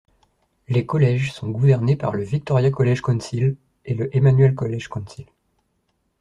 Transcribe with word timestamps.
Les 0.67 0.83
colleges 0.83 1.31
sont 1.31 1.49
gouvernés 1.49 1.95
par 1.95 2.13
le 2.15 2.23
Victoria 2.23 2.71
College 2.71 3.01
Council 3.01 3.55
et 3.85 3.93
le 3.93 4.09
Emmanuel 4.17 4.55
College 4.55 4.87
Council. 4.87 5.27